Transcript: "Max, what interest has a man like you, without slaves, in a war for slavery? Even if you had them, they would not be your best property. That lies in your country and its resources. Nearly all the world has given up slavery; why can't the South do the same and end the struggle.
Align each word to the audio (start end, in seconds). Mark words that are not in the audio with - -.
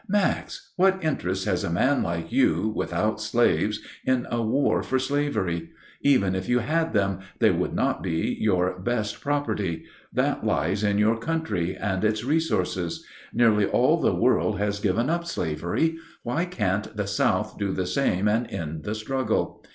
"Max, 0.07 0.71
what 0.77 0.97
interest 1.03 1.45
has 1.45 1.63
a 1.63 1.69
man 1.69 2.01
like 2.01 2.31
you, 2.31 2.73
without 2.75 3.21
slaves, 3.21 3.81
in 4.03 4.25
a 4.31 4.41
war 4.41 4.81
for 4.81 4.97
slavery? 4.97 5.69
Even 6.01 6.33
if 6.33 6.49
you 6.49 6.57
had 6.57 6.93
them, 6.93 7.19
they 7.37 7.51
would 7.51 7.75
not 7.75 8.01
be 8.01 8.35
your 8.39 8.79
best 8.79 9.21
property. 9.21 9.83
That 10.11 10.43
lies 10.43 10.83
in 10.83 10.97
your 10.97 11.17
country 11.17 11.75
and 11.77 12.03
its 12.03 12.25
resources. 12.25 13.05
Nearly 13.31 13.67
all 13.67 14.01
the 14.01 14.15
world 14.15 14.57
has 14.57 14.79
given 14.79 15.07
up 15.07 15.27
slavery; 15.27 15.99
why 16.23 16.45
can't 16.45 16.97
the 16.97 17.05
South 17.05 17.59
do 17.59 17.71
the 17.71 17.85
same 17.85 18.27
and 18.27 18.49
end 18.49 18.85
the 18.85 18.95
struggle. 18.95 19.63